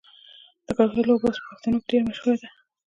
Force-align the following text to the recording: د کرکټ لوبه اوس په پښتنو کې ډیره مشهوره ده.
د 0.65 0.67
کرکټ 0.77 1.03
لوبه 1.09 1.25
اوس 1.27 1.37
په 1.41 1.45
پښتنو 1.51 1.77
کې 1.81 1.89
ډیره 1.89 2.05
مشهوره 2.09 2.35
ده. 2.41 2.49